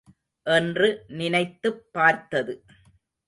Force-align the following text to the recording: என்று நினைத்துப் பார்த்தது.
என்று 0.43 1.05
நினைத்துப் 1.07 1.93
பார்த்தது. 1.93 2.63